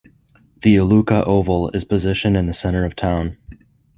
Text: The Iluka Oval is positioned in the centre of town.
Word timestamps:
The 0.63 0.77
Iluka 0.77 1.23
Oval 1.27 1.69
is 1.75 1.85
positioned 1.85 2.35
in 2.35 2.47
the 2.47 2.55
centre 2.55 2.85
of 2.85 2.95
town. 2.95 3.37